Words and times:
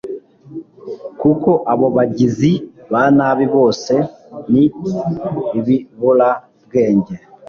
Koko 1.19 1.51
abo 1.71 1.85
bagizi 1.95 2.51
ba 2.91 3.03
nabi 3.17 3.45
bose 3.55 3.93
ni 4.51 4.63
ibiburabwenge 5.57 7.13